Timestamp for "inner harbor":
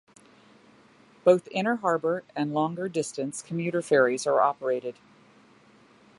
1.51-2.23